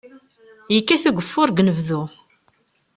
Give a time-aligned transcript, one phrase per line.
[0.73, 2.01] Yekkat ugeffur deg unebdu.